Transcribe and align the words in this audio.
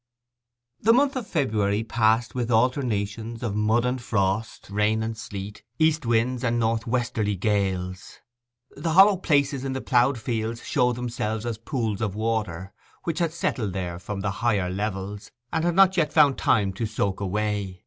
The 0.79 0.93
month 0.93 1.15
of 1.15 1.27
February 1.27 1.83
passed 1.83 2.33
with 2.33 2.49
alternations 2.49 3.43
of 3.43 3.53
mud 3.55 3.85
and 3.85 4.01
frost, 4.01 4.67
rain 4.71 5.03
and 5.03 5.15
sleet, 5.15 5.61
east 5.77 6.07
winds 6.07 6.43
and 6.43 6.57
north 6.57 6.87
westerly 6.87 7.35
gales. 7.35 8.17
The 8.75 8.93
hollow 8.93 9.17
places 9.17 9.63
in 9.63 9.73
the 9.73 9.79
ploughed 9.81 10.17
fields 10.17 10.63
showed 10.65 10.95
themselves 10.95 11.45
as 11.45 11.59
pools 11.59 12.01
of 12.01 12.15
water, 12.15 12.73
which 13.03 13.19
had 13.19 13.31
settled 13.31 13.73
there 13.73 13.99
from 13.99 14.21
the 14.21 14.31
higher 14.31 14.71
levels, 14.71 15.29
and 15.53 15.63
had 15.63 15.75
not 15.75 15.95
yet 15.97 16.11
found 16.11 16.35
time 16.35 16.73
to 16.73 16.87
soak 16.87 17.19
away. 17.19 17.79